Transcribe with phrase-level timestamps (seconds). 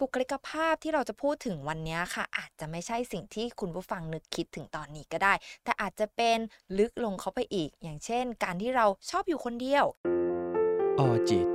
[0.00, 6.38] บุคลิกภาพที่เราจะพูดถึงวันนี้ค่ะ อาจจะไม่ใช่สิ่งที่คุณผู้ฟังนึกคิดถึงตอนนี้ก็ได้ แต่อาจจะเป็น
[6.78, 9.84] ลึกลงเข้าไปอีก อย่างเช่น การที่เราชอบอยู่คนเดียว
[10.98, 11.46] ออจิต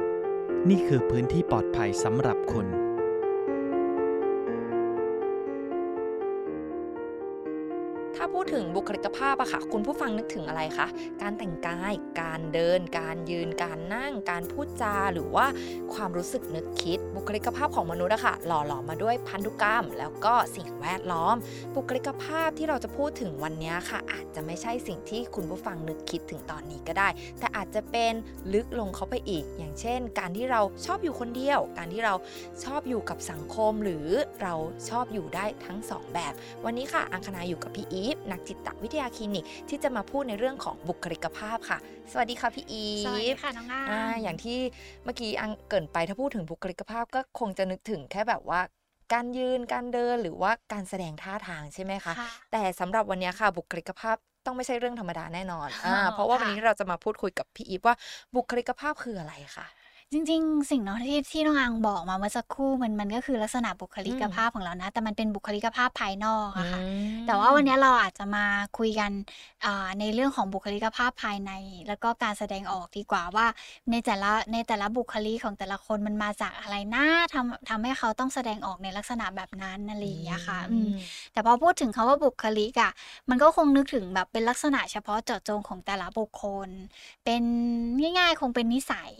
[0.69, 2.67] นี่คือพื้นที่ปลอดภัยสำหรับคุณ
[8.21, 10.87] ถ้าพูดถึงบุคลิกภาพอะค่ะ คุณผู้ฟังนึกถึงอะไรคะ
[11.21, 15.45] การแต่งกาย การเดิน การยืน การนั่ง การพูดจา หรือว่า
[15.93, 21.35] ความรู้สึกนึกคิด บุคลิกภาพของมนุษย์อะค่ะหล่อหลอมมาด้วยพันธุกรรม แล้วก็สิ่งแวดล้อม
[21.75, 27.07] บุคลิกภาพที่เราจะพูดถึงวันนี้ค่ะ อาจจะไม่ใช่สิ่งที่คุณผู้ฟังนึกคิดถึงตอนนี้ก็ได้
[27.39, 28.13] แต่อาจจะเป็น
[28.53, 32.13] ลึกลงเข้าไปอีก อย่างเช่น การที่เราชอบอยู่คนเดียว การที่เรา
[32.65, 34.07] ชอบอยู่กับสังคมหรือ
[34.41, 34.53] เรา
[34.89, 36.33] ชอบอยู่ได้ทั้งสองแบบ
[36.65, 41.79] วันนี้ค่ะ อังคณาอยู่กับพี่อีฟนักจิตวิทยาคลินิกที่จะมาพูดในเรื่องของบุคลิกภาพค่ะ
[42.13, 44.59] สวัสดีค่ะพี่อีฟสวัสดีค่ะน้องอาอ่าอย่างที่
[45.03, 48.61] เมื่อกี้อังเกรินไปถ้าพูดถึงบุคลิกภาพก็คงจะนึกถึงแค่แบบว่า
[49.13, 57.95] การยืนการเดินหรือว่าการแสดงท่าทางใช่ไหมคะค่ะแต่สำหรับวันนี้ค่ะบุคลิกภาพต้องไม่ใช่เรื่องธรรมดาแน่นอนอ่าอ๋อเพราะว่าวันค่ะนี้เราจะมาพูดคุยกับพี่อีฟว่า
[58.35, 59.65] บุคลิกภาพคืออะไรคะ
[60.13, 66.81] จริง ๆ สิ่งเนาะที่ที่น้องอังบอกมาเมื่อสักครู่มันมันก็คือลักษณะบุคลิกภาพของเรานะ แต่มันเป็นบุคลิกภาพภายนอกอะค่ะ
[67.27, 68.45] แต่ว่าวันนี้เราอาจจะมา
[68.77, 69.11] คุยกัน
[69.65, 71.51] อ่าในเรื่องของบุคลิกภาพภายใน
[71.87, 73.47] แล้วก็การแสดงออกดีกว่าว่า
[73.91, 80.89] ในแต่ละในแต่ละบุคลิกของแต่ละคนมันมาจากอะไรนะทำทำให้เขาต้องแสดงออกในลักษณะแบบนั้นอะไรอย่างเงี้ยค่ะอืม
[81.33, 82.91] แต่พอพูดถึงคำว่าบุคลิกอะ
[83.29, 86.69] มันก็คงนึกถึงแบบเป็นลักษณะเฉพาะเจาะจงของแต่ละบุคคล
[87.25, 87.43] เป็น
[88.19, 89.11] ง่าย ๆ คงเป็นนิสัย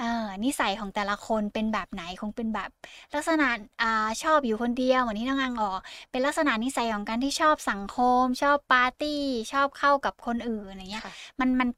[0.00, 2.70] เอ่อนิสัยของแต่ละคนเป็นแบบไหนคงเป็นแบบ
[3.14, 3.46] ลักษณะ
[3.82, 3.86] อ่า
[4.22, 9.20] ชอบอยู่คนเดียวเหมือนที่น้องอังออก เป็นลักษณะนิสัยของการที่ชอบสังคม ชอบปาร์ตี้
[9.52, 11.68] ชอบเข้ากับคนอื่นอะไรเงี้ยค่ะมันมัน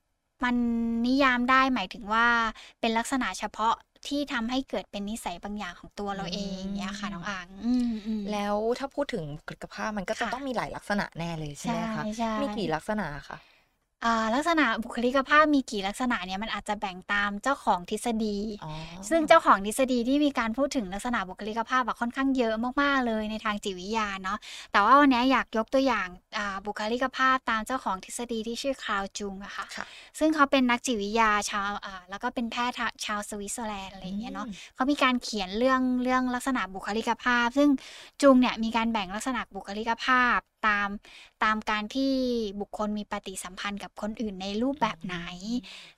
[0.44, 0.56] มัน
[1.06, 2.26] นิยามได้หมายถึงว่า
[2.80, 3.74] เป็นลักษณะเฉพาะ
[4.08, 13.38] ที่ทำให้เกิดเป็นนิสัยบางอย่างของตัวเราเองเนี่ยค่ะน้องอังอืมอืมแล้วถ้าพูดถึงบุคลิกภาพมันก็จะค่ะต้องมีหลายลักษณะแน่เลยใช่ไหมคะใช่มีกี่ลักษณะคะ
[14.04, 18.70] อ่าลักษณะบุคลิกภาพมีกี่ลักษณะเนี่ยมันอาจจะแบ่งตามเจ้าของทฤษฎี อ๋อ
[19.08, 24.38] ซึ่งเจ้าของทฤษฎีที่มีการพูดถึงลักษณะบุคลิกภาพอะค่อนข้างเยอะมากๆเลยในทางจิตวิทยาเนาะ
[24.72, 29.84] แต่ว่าวันนี้อยากยกตัวอย่างอ่าบุคลิกภาพตามเจ้าของทฤษฎีที่ชื่อคลาวจุงอะค่ะ ค่ะ
[30.18, 37.68] ซึ่งเขาเป็นนักจิตวิทยาชาวอ่าแล้วก็เป็นแพทย์ชาวสวิตเซอร์แลนด์อะไรอย่างเงี้ยเนาะเขามีการเขียนเรื่องเรื่องลักษณะบุคลิกภาพ ซึ่ง
[38.22, 40.88] จุงเนี่ยมีการแบ่งลักษณะบุคลิกภาพ ตาม
[41.44, 42.12] ตามการที่
[42.60, 45.16] บุคคลมีปฏิสัมพันธ์กับคนอื่นในรูปแบบไหน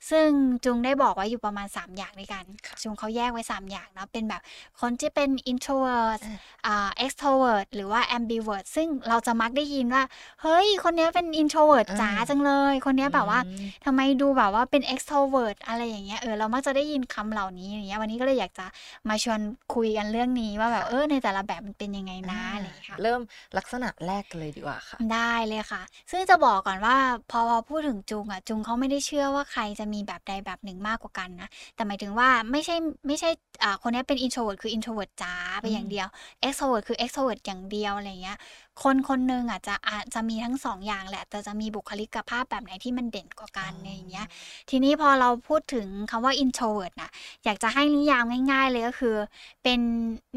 [0.09, 0.27] ซึ่ง
[0.65, 4.41] จุงได้บอกไว้อยู่ประมาณ 3 อย่างด้วยกันค่ะจุงเขาแยกไว้ 3 อย่างเนาะเป็นแบบ
[4.81, 10.03] คนที่เป็น introvert อ่าอ่า extrovert หรือว่า ambivert ซึ่งเราจะมักได้ยินว่า
[10.41, 18.65] เฮ้ย คนเนี้ยเป็น introvert จ๋าอ่าจังเลย คนเนี้ยแบบว่าอืมทำไมดูแบบว่าเป็น extrovert อะไรอย่างเงี้ยเออเรามักจะได้ยินคำเหล่านี้อย่างเงี้ยวันนี้ก็เลยอยากจะ
[19.09, 19.39] มาชวน
[19.73, 23.21] คุยกันเรื่องนี้ว่าแบบเออในแต่ละแบบมันเป็นยังไงนะอะไรอย่างเงี้ยค่ะเริ่ม
[23.57, 26.97] ลักษณะแรกกันเลยดีกว่าค่ะ ได้เลยค่ะ ซึ่งจะบอกก่อนว่า
[27.31, 32.75] พอพอพูดถึงจุงอะจุงเขาไม่ได้เชื่อว่าใครจะมีแบบใดแบบหนึ่งมากกว่ากันนะแต่หมายถึงว่าไม่ใช่
[33.07, 33.29] ไม่ใช่
[33.63, 36.07] อ่าคนนี้เป็น introvert คือ introvert จ๋าไปอย่างเดียว
[36.47, 38.37] extrovert คือ extrovert อย่างเดียวอะไรเงี้ย
[38.83, 44.27] คนคนหนึ่งอะจะอาจจะมีทั้งสองอย่างแหละ แต่จะมีบุคลิกภาพแบบไหนที่มันเด่นกว่ากันอะไรอย่างเงี้ย
[44.69, 47.09] ทีนี้พอเราพูดถึงคำว่า introvert นะ
[47.45, 49.15] อยากจะให้นิยามง่าย ๆ เลยก็คือ
[49.63, 49.79] เป็น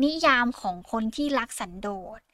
[0.05, 2.28] นิยามของคนที่รักสันโดษอ่าอ่า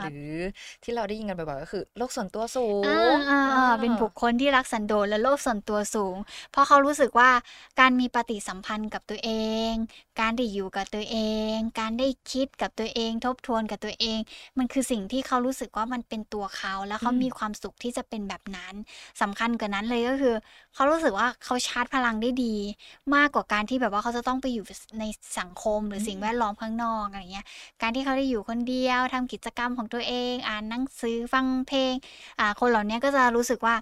[0.00, 0.34] หรือ
[0.82, 6.16] ที่เราได้ยินกันบ่อยๆก็คือโลกส่วนตัวสูงอ่าอ่าอ่าเป็นบุคคลที่รักสันโดษและโลกส่วนตัวสูง
[6.50, 7.30] เพราะเขารู้สึกว่า
[7.80, 9.30] การมีปฏิสัมพันธ์กับตัวเอ
[9.70, 9.72] ง
[10.20, 11.16] การได้อยู่กับตัวเอ
[11.54, 14.18] ง การได้คิดกับตัวเอง ทบทวนกับตัวเอง
[14.58, 18.74] มันคือสิ่งที่เขารู้สึกว่ามันเป็นตัวเขา แล้วเขาอืมมีความสุขที่จะเป็นแบบนั้น
[19.22, 20.34] สำคัญกว่านั้นเลยก็คือ
[20.74, 22.54] เขารู้สึกว่าเขาชาร์จพลังได้ดี
[23.14, 24.64] มากกว่าการที่แบบว่าเขาจะต้องไปอยู่
[25.00, 25.04] ใน
[25.38, 27.46] สังคมหรือสิ่งแวดล้อมข้างนอกอะไรเงี้ย
[27.82, 31.92] การที่เขาได้อยู่คนเดียวทำกิจกรรมของตัวเอง อ่านหนังสือฟังเพลง
[32.40, 33.74] อ่า คนเหล่านี้ก็จะรู้สึกว่า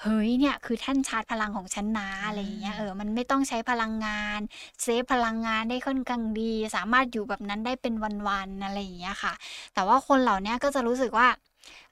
[0.00, 4.40] เฮ้ยเนี่ยคือท่านชาร์จพลังของฉันนะอะไรอย่างเงี้ยเออมันไม่ต้องใช้พลังงาน
[4.82, 7.94] เซฟพลังงานได้ค่อนข้างดี สามารถอยู่แบบนั้นได้เป็น
[8.28, 9.32] วันๆอะไรอย่างเงี้ยค่ะ
[9.74, 11.28] แต่ว่าคนเหล่านี้ก็จะรู้สึกว่า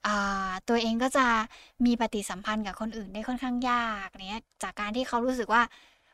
[0.06, 1.26] อ่าตัวเองก็จะ
[1.86, 5.62] มีปฏิสัมพันธ์กับคนอื่นได้ค่อนข้างยากเนี้ยจากการที่เขารู้สึกว่า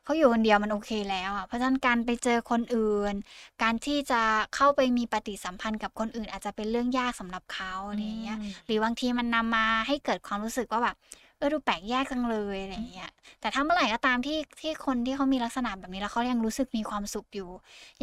[0.09, 3.15] เขาอยู่คนเดียวมันโอเคแล้วอะเพราะฉะนั้นการไปเจอคนอื่น
[3.63, 4.21] การที่จะ
[4.55, 10.97] เข้าไปมีปฏิสัมพันธ์กับคนอื่น อาจจะเป็นเรื่องยากสำหรับเขาอะไรอย่างเงี้ยหรือบางทีมันนำมาให้เกิดความรู้สึกว่าแบบ
[11.39, 13.11] เออดูแปลกแยกจังเลยอะไรอย่างเงี้ย
[13.41, 17.51] แต่ถ้าเมื่อไหร่ก็ตามที่ที่คนที่เขามีลักษณะแบบนี้แล้วเขายังรู้สึกมีความสุขอยู่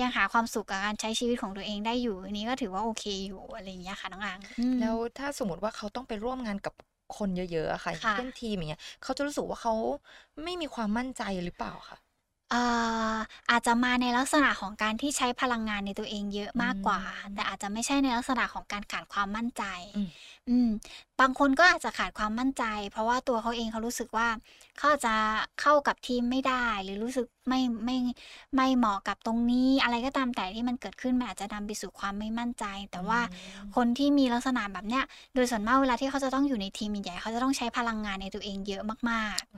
[0.01, 6.73] ยังหาความสุขกับการใช้ชีวิตของตัวเองได้อยู่ อันนี้ก็ถือว่าโอเคอยู่อะไรอย่างเงี้ยค่ะน้องอังอืมแล้วถ้าสมมติว่าเขาต้องไปร่วมงานกับ
[7.17, 9.73] คนเยอะๆอะค่ะอย่างค่ะเช่นทีมอย่างเงี้ยเขาจะรู้สึกว่าเขา
[10.43, 11.97] ไม่มีความมั่นใจหรือเปล่าคะ
[12.55, 13.17] ออ่า
[13.51, 19.63] อาจจะมาในลักษณะของการที่ใช้พลังงานในตัวเองเยอะมากกว่าอืมแต่อาจจะไม่ใช่ในลักษณะของการขาดความมั่นใจ
[19.97, 20.09] อืม
[20.49, 20.69] อืม
[21.21, 24.27] บางคนก็อาจจะขาดความมั่นใจ เพราะว่าตัวเขาเองเขารู้สึกว่า
[24.77, 25.15] เขาอาจจะ
[25.61, 27.97] เข้ากับทีมไม่ได้ หรือรู้สึกไม่ไม่
[28.55, 33.19] ไม่เหมาะกับตรงนี้ อะไรก็ตามแต่ที่มันเกิดขึ้นมันอาจจะนำไปสู่ความไม่มั่นใจ แต่ว่า
[33.75, 35.03] คนที่มีลักษณะแบบเนี้ย
[35.33, 39.49] โดยส่วนมากเวลาที่เขาจะต้องอยู่ในทีมใหญ่ๆเขาจะต้องใช้พลังงานในตัวเองเยอะมาก ๆ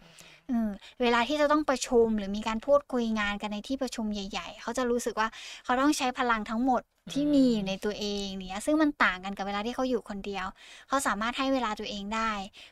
[0.49, 0.71] เออ
[1.01, 5.27] เวลาที่จะต้องประชุมหรือมีการพูดคุยงานกันในที่ประชุมใหญ่ ๆ เขาจะรู้สึกว่า
[5.63, 6.81] เขาต้องใช้พลังทั้งหมด
[7.13, 10.45] ที่มีอยู่ในตัวเองเนี่ยซึ่งมันต่างกันกับเวลาที่เขาอยู่คนเดียว
[10.87, 12.31] เขาสามารถให้เวลาตัวเองได้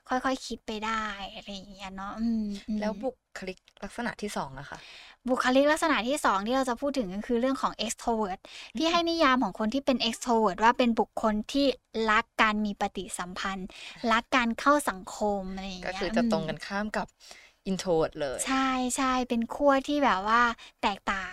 [0.10, 1.04] ค่อยๆคิดไปได้
[1.36, 4.77] อะไรอย่างเงี้ยเนาะอืมอืมแล้วบุคลิกลักษณะที่สองนะคะ
[5.30, 8.39] บุคลิกลักษณะที่สองที่เราจะพูดถึงก็คือเรื่องของ extrovert
[8.77, 11.66] พี่ให้นิยามของคนที่เป็น extrovert ว่าเป็นบุคคลที่
[12.12, 13.68] รักการมีปฏิสัมพันธ์
[14.12, 17.07] รักการเข้าสังคมอะไรอย่างก็เงี้ยคือจะตรงมกันข้ามกับ
[17.67, 18.67] อินโทรดเลย ใช่
[18.97, 20.41] ใช่เป็นขั้วที่แบบว่า
[20.81, 21.31] แตกต่าง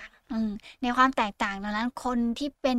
[0.82, 2.78] ในความแตกต่างดังนั้นคนที่เป็น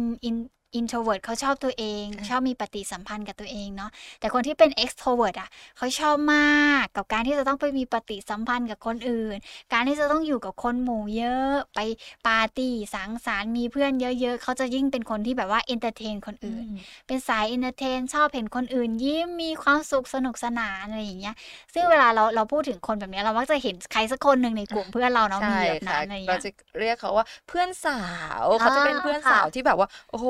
[0.80, 3.90] in introvert เขาชอบตัวเองอะชอบมีปฏิสัมพันธ์กับตัวเองเนาะ
[4.20, 9.36] แต่คนที่เป็น extrovert อะเขาชอบมากกับการที่จะต้องไปมีปฏิสัมพันธ์กับคนอื่น
[9.74, 11.80] การที่จะต้องอยู่กับคนหมู่เยอะไป
[12.28, 16.66] ปาร์ตี้สังสรรค์มีเพื่อนเยอะๆเขาจะยิ่งเป็นคนที่แบบว่า entertain คนอื่น
[17.08, 21.36] เป็นสาย entertain ชอบเห็นคนอื่น ยิ้มมีความสุขสนุกสนานอะไรอย่างเงี้ย
[21.74, 26.50] ซึ่งเวลาเราเราพูดถึงคนแบบเนี้ยเรามักจะเห็นใครสักคนหนึ่งในกลุ่มเพื่อนเราเนาะมีใช่แบบค่ะนั้นอะไรอย่างเราเงี้ยจะ
[26.80, 27.94] เรียกเขาว่าเพื่อนสา
[28.44, 30.28] วเขาจะเป็นเพื่อนค่ะสาวที่แบบว่าโอ้โห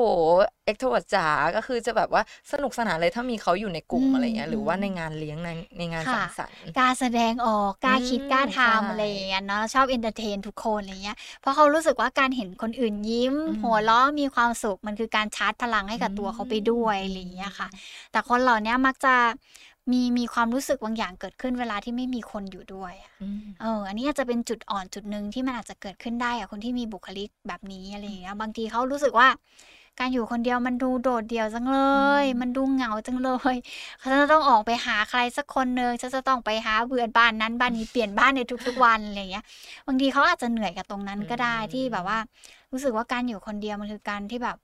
[0.64, 1.26] เอ็กโทรดจ๋า
[1.56, 2.22] ก็คือจะแบบว่า
[2.52, 5.48] สนุกสนานเลยถ้ามีเขาอยู่ในกลุ่มอืมอะไรเงี้ยหรือว่าอืมในงานเลี้ยงใน
[5.78, 17.68] ในงานค่ะสังสรรค์กล้าแสดงออกกล้าคิดอืมกล้าใช่ทำอะไรอย่างเงี้ยเนาะชอบเอนเตอร์เทนทุกคนอะไรเงี้ยเพราะเขารู้สึกว่าการเห็นคนอื่นยิ้มอืมหัวเราะมีความสุขมันคือการชาร์จพลังให้กับตัวเขาไปด้วยอะไรอย่างเงี้ยค่ะ
[18.12, 19.14] แต่คนเหล่านี้มักจะ
[19.92, 29.28] มีมีความรู้สึกบางอย่างเกิดขึ้นเวลาที่ไม่มีคนอยู่ด้วยอะอืมเออ อันนี้อาจจะเป็นจุดอ่อนจุดหนึ่งที่มันอาจจะเกิดขึ้นได้อะคนที่มีบุคลิกแบบนี้อะไรอย่างเงี้ย บางทีเขารู้สึกว่า
[30.00, 31.78] การอยู่คนเดียวมันดูโดดเดี่ยวจังเล
[32.22, 33.54] ยอืมมันดูเหงาจังเลย
[33.98, 39.44] เขาจะต้องออกไปหาใครสักคนหนึ่งฉันจะต้องไปหาเบื่อนบ้านนั้นบ้านนี้เปลี่ยนบ้านในทุกๆวันอะไรอย่างเงี้ย
[39.86, 42.18] บางทีเขาอาจจะเหนื่อยกับตรงนั้นก็ได้ที่แบบว่า
[42.72, 44.56] รู้สึกว่าการอยู่คนเดียวมันคือการที่แบบ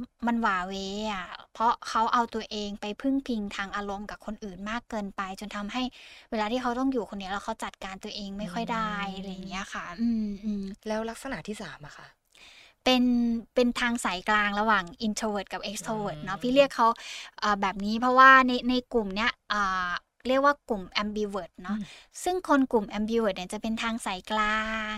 [0.00, 0.74] มมันหวาเหว
[1.12, 5.82] อะ เพราะเขาเอาตัวเองไปพึ่งพิงทางอารมณ์กับคนอื่นมากเกินไป จนทำให้
[6.30, 12.06] เวลาที่เขาต้องอยู่คนเดียวแล้วเขาจัดการตัวเองไม่ค่อยได้อะไรอย่างเงี้ยค่ะ อืมอืมแล้วลักษณะที่สามอะค่ะ
[12.84, 13.04] เป็น
[13.54, 16.88] เป็นทางสายกลางระหว่าง introvert กับ extrovert เนาะอืมพี่เรียกเขา
[17.40, 19.90] เอ่อแบบนี้เพราะว่าในในกลุ่มเนี้ยอ่า
[20.28, 21.84] เรียกว่ากลุ่ม ambivert เนาะอืม
[22.22, 24.96] ซึ่งคนกลุ่ม ambivert เนี่ยจะเป็นทางสายกลาง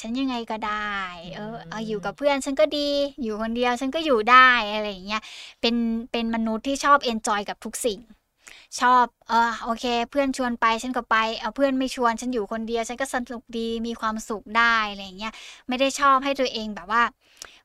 [0.00, 0.96] ฉันยังไงก็ได้
[1.34, 2.88] เออเอาอยู่กับเพื่อนฉันก็ดี
[3.22, 5.22] อยู่คนเดียวฉันก็อยู่ได้อะไรอย่างเงี้ย
[5.60, 5.74] เป็น
[6.12, 7.98] เป็นมนุษย์ที่ชอบ enjoy กับทุกสิ่ง
[8.80, 15.32] ชอบเออโอเค เพื่อนชวนไปฉันก็ไปเอาเพื่อนไม่ชวนฉันอยู่คนเดียว ฉันก็สนุกดีมีความสุขได้อะไรอย่างเงี้ย
[15.68, 17.02] ไม่ได้ชอบให้ตัวเองแบบว่า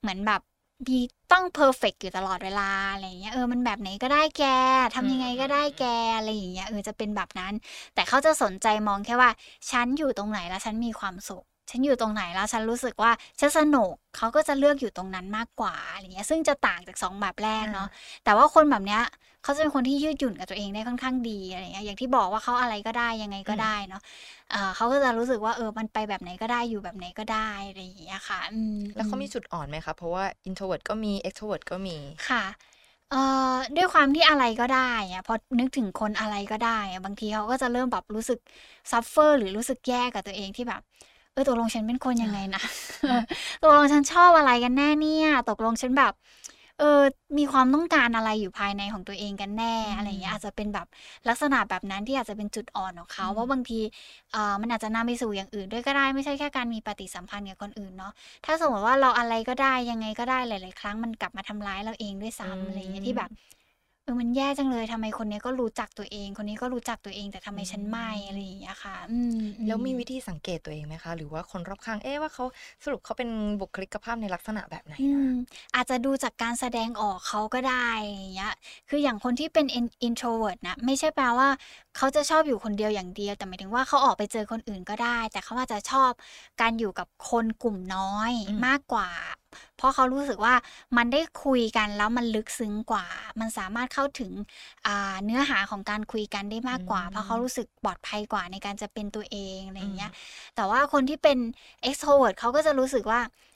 [0.02, 0.42] เหมือนแบบ
[0.88, 1.00] มี
[1.32, 4.44] ต้องเพอร์เฟกอยู่ตลอดเวลาอะไรอย่างเงี้ยเออมันแบบไหนก็ได้แก
[4.96, 5.86] ทำยังไงก็ได้แก
[6.18, 7.54] อะไรอย่างเงี้ยเออจะเป็นแบบนั้น
[7.94, 9.32] แต่เขาจะสนใจมองแค่ว่า
[9.72, 17.88] ฉันอยู่ตรงไหนแล้วฉันมีความสุข ฉันอยู่ตรงไหนแล้วฉันรู้สึกว่าฉันสนุกเขาก็จะเลือกอยู่ตรงนั้นมากกว่าอะไรเงี้ยซึ่งจะต่างจากสองแบบแรกเนาะ
[18.24, 19.02] แต่ว่าคนแบบเนี้ย
[19.44, 24.02] เขาจะเป็นคนที่ยืดหยุ่นกับตัวเองได้ค่อนข้างดีอะไรเงี้ยอย่างที่บอกว่าเขาอะไรก็ได้ยังไงก็ได้เนาะ
[24.52, 32.44] เอ่อเขาก็จะรู้สึกว่าเออมันไปแบบไหนก็ได้อยู่แบบไหนก็ได้อะไรอย่างเงี้ยค่ะอืมแล้วเขาอืมีจุดอ่อนไหมคะเพราะว่า introvert ก็มี extrovert ก็มีค่ะ
[33.10, 33.22] เอ่
[33.54, 38.40] อด้วยความที่อะไรก็ได้อะพอนึกถึงคนอะไรก็ได้อะบางทีเขาก็จะเริ่มแบบรู้สึก
[38.92, 40.82] suffer หรือรู้สึกแย่กับตัวเองที่แบบ
[41.34, 42.62] เออตกลงฉันเป็นคนยังไงนะ
[43.64, 46.14] ตกลงฉันชอบอะไรกันแน่เนี่ยตกลงฉันแบบ
[46.80, 47.02] เออ
[47.38, 50.88] มีความต้องการอะไรอยู่ภายในของตัวเองกันแน่อืมอะไรอย่างเงี้ยอาจจะเป็นแบบ
[51.28, 53.80] ลักษณะแบบนั้นที่อาจจะเป็นจุดอ่อนของเขาอืมเพราะบางที
[54.32, 58.14] เอ่อมันอาจจะนำไปสู่อย่างอื่นด้วยก็ได้ไม่ใช่แค่การมีปฏิสัมพันธ์กับคนอื่นเนาะ
[58.46, 63.30] ถ้าสมมติว่าเราอะไรก็ได้ยังไงก็ได้หลาย ๆ ครั้งมันกลับมาทำร้ายเราเองด้วยซ้ำอะไรอย่างเงี้ยที่แบบ
[64.04, 72.46] เออมันแย่จังเลยทำไมคนนี้ก็รู้จักตัวเอง คนนี้ก็รู้จักตัวเอง แต่ทำไมฉันไม่อะไรอย่างเงี้ยค่ะอืมอืแล้วมีวิธีสังเกตตัวเองไหมคะ หรือว่าคนรอบข้างเอ๊ะว่าเขา
[72.84, 73.30] สรุปเขาเป็น
[73.60, 75.30] บุคลิกภาพในลักษณะแบบไหนอืนะม
[75.76, 78.54] อาจจะดูจากการแสดงออกเขาก็ได้อย่างเงี้ย
[78.90, 81.50] คืออย่างคนที่เป็น in- introvert นะไม่ใช่แปลว่า
[81.96, 86.12] เขาจะชอบอยู่คนเดียวอย่างเดียวแต่หมายถึงว่าเขาออกไปเจอคนอื่นก็ได้ แต่เขาอาจจะชอบ
[86.62, 89.10] การอยู่กับคนกลุ่มน้อยอืมมากกว่า
[89.78, 90.54] เพราะเขารู้สึกว่า
[90.98, 93.06] มันได้คุยกันแล้วมันลึกซึ้งกว่า
[93.40, 94.32] มันสามารถเข้าถึง
[94.88, 100.12] อ่าเนื้อหาของการคุยกันได้มากกว่า เพราะเขารู้สึกปลอดภัยกว่าในการจะเป็นตัวเองอะไรอย่างเงี้ย
[100.56, 101.38] แต่ว่าคนที่เป็น
[101.88, 103.53] extrovert เขาก็จะรู้สึกว่าอ่า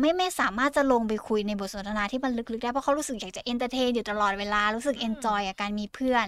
[0.00, 6.26] ไม่ไม่สามารถจะลงไปคุยในบทสนทนาที่มันลึกๆได้เพราะเขารู้สึกอยากจะ entertain อยู่ตลอดเวลารู้สึกอืมเอนจอยกับการมีเพื่อน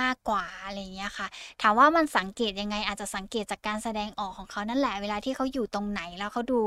[0.00, 1.26] มากกว่าอะไรอย่างเงี้ยค่ะ
[1.62, 6.60] ถามว่ามันสังเกตยังไงอาจจะสังเกตจากการแสดงออกของเขานั่นแหละเวลาที่เขาอยู่ตรงไหนแล้วเขาดู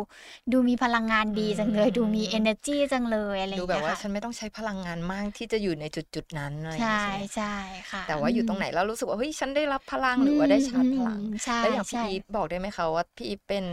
[0.52, 7.46] ดูมีพลังงานดีจังเลยดูมี energy จังเลยอะไรอดูย่างแบเงี้ยค่ะ ดูแบบว่าฉันไม่ต้องใช้พลังงานมากที่จะอยู่ในจุดจุดๆนั้นอะไรอย่างใช่เงี้ยใช่ไหมใช่
[7.92, 13.66] ค่ะ แต่ว่าอยู่ตรงไหนแล้วรู้สึกว่าเฮ้ยฉันได้รับพลังหรือว่าได้ชาร์จพลังอืมใช่แล้วอย่างพี่ใช่อีฟบอกได้ไหมคะว่าพี่อีฟเป็น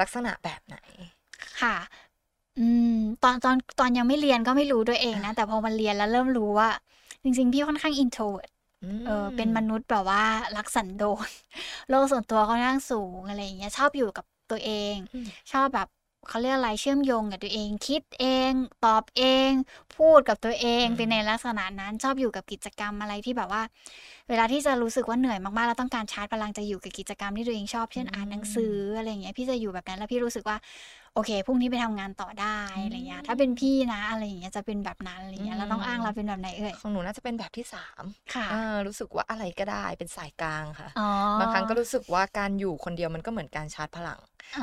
[0.00, 0.76] ลักษณะแบบไหน
[1.60, 1.76] ค่ะ
[2.60, 6.68] อืม ตอนตอนตอนยังไม่เรียนก็ไม่รู้ด้วยเองนะ แต่พอมาเรียนแล้วเริ่มรู้ว่า
[7.22, 8.50] จริง ๆ พี่ค่อนข้าง introvert
[9.06, 10.24] เออเป็นมนุษย์แบบว่า
[10.56, 11.28] รักสันโดษ
[11.90, 15.88] โลกส่วนตัวค่อนข้างสูงอะไรอย่างเงี้ยชอบอยู่กับตัวเองอืมชอบแบบ
[16.28, 18.52] เขาเรียกอะไรเชื่อมโยงกับตัวเอง คิดเอง
[18.84, 19.50] ตอบเอง
[19.96, 23.62] พูดกับตัวเองอืมเป็นในลักษณะนั้นชอบอยู่กับกิจกรรมอะไรที่แบบว่า
[24.28, 30.56] เวลาที่จะรู้สึกว่าเหนื่อยมากๆแล้วต้องการชาร์จพลังจะอยู่กับกิจกรรมที่ตัวเองชอบเช่นอ่านหนังสืออะไรอย่างเงี้ยพี่จะอยู่แบบนั้นแล้วพี่รู้สึกว่า
[31.14, 38.02] โอเคพรุ่งนี้ไปทำงานต่อได้อะไรเงี้ยถ้าเป็นพี่นะอะไรอย่างเงี้ยจะเป็นแบบนั้นอะไรเงี้ยแล้วต้องอ้างเราเป็นแบบไหนเอ่ยของหนูน่าจะเป็นแบบที่สาม
[38.34, 41.08] ค่ะอ่ารู้สึกว่าอะไรก็ได้เป็นสายกลางค่ะอ๋อ
[41.40, 44.18] บางครั้งก็รู้สึกว่าการอยู่คนเดียวมันก็เหมือนการชาร์จพลัง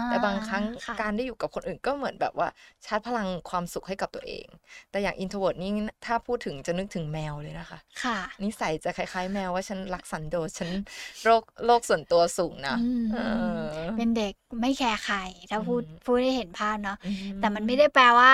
[0.07, 2.47] แต่บางครั้งค่ะการได้อยู่กับคนอื่นก็เหมือนแบบว่า
[2.85, 4.47] ชาร์จพลังความสุขให้กับตัวเอง
[4.89, 5.71] แต่อย่าง introvert นี่
[6.05, 10.69] ถ้าพูดถึงจะนึกถึงแมวเลยนะคะ ค่ะ นิสัยจะคล้ายๆ แมวว่าฉันรักสันโดษฉัน
[11.23, 15.15] โรคโลกส่วนตัวสูงนะอืมเออเป็นเด็กไม่แคร์ใคร
[15.49, 17.09] ถ้าพูดอืมพูดให้เห็นภาพเนาะอื
[17.39, 18.33] แต่มันไม่ได้แปลว่า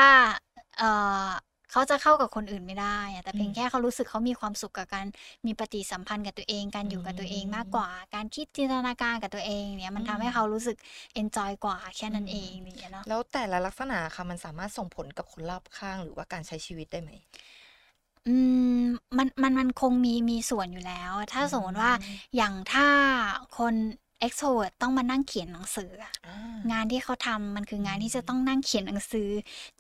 [0.76, 0.84] เออ
[1.76, 5.06] เขาจะเข้ากับคนอื่นไม่ได้อะแต่เพียงอืมแค่เขารู้สึกเขามีความสุขกับการ
[5.46, 10.78] มีปฏิสัมพันธ์กับตัวเอง การอยู่กับตัวเองอืมมากกว่า การคิดจินตนาการกับตัวเองเนี่ยมันอืมทำให้เขารู้สึก
[11.14, 17.12] เอนจอยกว่าแค่นั้นอืมเองอะไรอย่างเงี้ยเนาะแล้วแต่ละลักษณะค่ะมันสามารถส่งผลกับคนรอบข้างหรือว่าการใช้ชีวิตได้ไหม
[18.28, 18.36] อื
[18.80, 18.82] ม
[19.18, 22.88] มันมันมันคงมีมีส่วนอยู่แล้ว ถ้าสมมติว่าอืมอย่างถ้า
[23.58, 23.76] คน
[24.26, 26.36] extrovert ต้องมานั่งเขียนหนังสืออะอ่า
[26.72, 29.30] งานที่เขาทำมันคืองานที่จะอืมต้องนั่งเขียนหนังสือ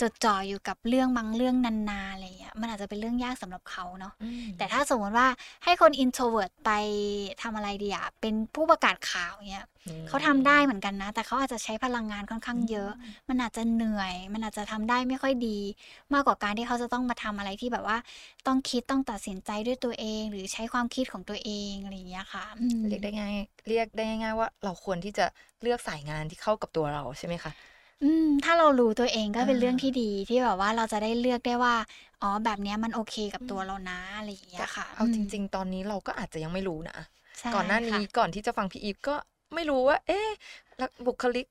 [0.01, 5.27] จดจ่ออยู่กับเรื่องบางเรื่องนานๆอะไรอย่างเงี้ยมันอาจจะเป็นเรื่องยากสำหรับเขาเนาะอืมแต่ถ้าสมมติว่า
[5.63, 6.71] ให้คน introvert ไป
[7.41, 9.74] ทำอะไรดีอะเป็นผู้ประกาศข่าวเงี้ยอืม
[10.07, 15.59] เขาทำได้เหมือนกันนะ แต่เขาอาจจะใช้พลังงานค่อนข้างเยอะอืมมันอาจจะเหนื่อย มันอาจจะทำได้ไม่ค่อยดี
[16.13, 17.97] มากกว่าการที่เขาจะต้องมาทำอะไรที่แบบว่า
[18.47, 23.33] ต้องคิดต้องตัดสินใจด้วยตัวเอง หรือใช้ความคิดของตัวเองอะไรอย่างเงี้ยค่ะอืมเรียกได้ง่าย
[23.67, 25.25] เรียกได้ง่ายๆว่าเราควรที่จะ
[25.61, 27.51] เลือกสายงานที่เข้ากับตัวเราใช่ไหมคะ
[28.03, 31.75] อืมถ้าเรารู้ตัวเองก็เป็นอ่าเรื่องที่ดีที่แบบว่าเราจะได้เลือกได้ว่า
[32.21, 39.15] อ๋อแบบเนี้ยมันโอเคกับอืมตัวเรานะอะไรอย่างเงี้ยค่ะ เอาจริง ๆ ตอนนี้เราก็อาจจะยังไม่รู้นะๆใช่ก่อนหน้านี้ค่ะก่อนที่จะฟังพี่อีฟก็
[39.55, 40.29] ไม่รู้ว่า เอ๊ะ
[40.77, 41.47] แล้วบุคลิก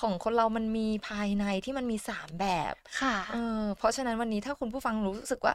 [0.00, 5.54] ของคนเรามันมีภายในที่มันมีสามแบบค่ะเออเพราะฉะนั้นวันนี้ถ้าคุณผู้ฟังรู้สึกว่า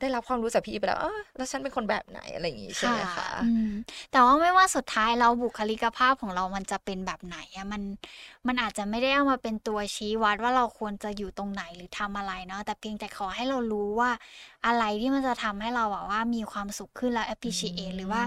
[0.00, 3.70] ได้รับความรู้จากพี่อีฟไปแล้วเออแล้วฉันเป็นคนแบบไหนอะไรอย่างงี้ใช่ไหมคะอืม
[4.12, 7.82] แต่ว่าไม่ว่าสุดท้ายเราบุคลิกภาพของเรามันจะเป็นแบบไหนอะมัน
[8.46, 14.10] มันอาจจะไม่ได้เอามาเป็นตัวชี้วัดว่าเราควรจะอยู่ตรงไหนหรือทำอะไรเนาะแต่เพียงแต่ขอให้เรารู้ว่า
[14.66, 18.22] อะไรที่มันจะทำให้เราแบบว่ามีความสุขขึ้นแล้ว appreciate หรือว่า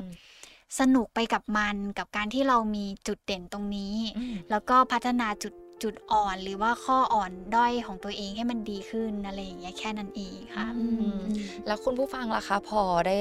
[0.80, 5.54] สนุกไปกับมันกับการที่เรามีจุดเด่นตรงนี้อืมแล้วก็พัฒนาจุด
[5.84, 11.22] จุดอ่อนหรือว่าข้ออ่อนด้อยของตัวเองให้มันดีขึ้นอะไรอย่างเงี้ยแค่นั้นเองค่ะอืมอืม
[11.68, 13.20] แล้วคุณผู้ฟังล่ะคะ พอได้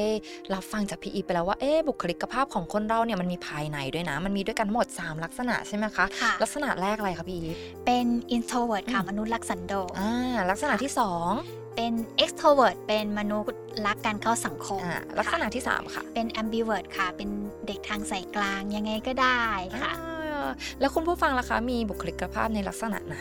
[0.55, 7.57] รับฟังจากพี่อีฟไปแล้วว่าเอ๊ะบุคลิกภาพของคนเราเนี่ยมันมีภายในด้วยนะ มันมีด้วยกันทั้งหมด 3 ลักษณะใช่ไหมคะค่ะลักษณะแรกอะไรคะพี่อีฟ
[7.87, 8.07] เป็น
[8.37, 10.13] introvert ค่ะอืมมนุษย์รักสันโดษอ่า
[10.51, 11.33] ลักษณะที่สอง
[11.77, 17.31] เป็น extrovert เป็นมนุษย์รักการเข้าสังคมอ่าลักษณะค่ะที่สามค่ะ เป็น ambivert ค่ะ เป็น
[17.67, 19.43] เด็กทางสายกลางยังไงก็ได้
[19.83, 20.47] ค่ะอ่า
[20.81, 23.19] แล้วคุณผู้ฟังล่ะคะ มีบุคลิกภาพในลักษณะไหน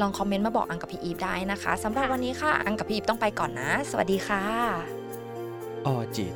[0.00, 4.44] ลองคอมเมนต์มาบอกอังกับพี่อีฟได้นะคะสำหรับค่ะวันนี้ค่ะ อังกับพี่อีฟต้องไปก่อนนะ สวัสดีค่ะ
[5.86, 6.34] ออจิต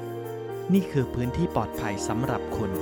[0.72, 2.72] นี่คือพื้นที่ปลอดภัยสำหรับคุณ